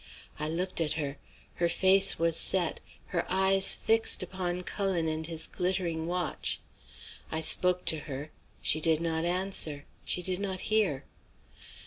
[0.39, 1.19] I looked at her;
[1.57, 6.59] her face was set, her eyes fixed upon Cullen and his glittering watch.
[7.31, 8.31] I spoke to her;
[8.63, 11.03] she did not answer, she did not hear."